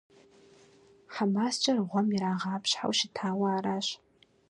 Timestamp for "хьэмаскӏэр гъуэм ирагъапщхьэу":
1.13-2.93